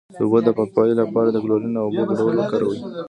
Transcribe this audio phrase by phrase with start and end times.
[0.17, 2.79] د اوبو د پاکوالي لپاره د کلورین او اوبو ګډول وکاروئ